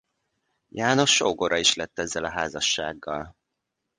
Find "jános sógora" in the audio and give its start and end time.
0.69-1.57